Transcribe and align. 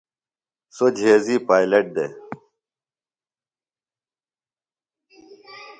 سوۡ 0.75 0.91
جھیزی 0.97 1.35
پائلٹ 1.47 1.85
دے۔ 1.95 2.07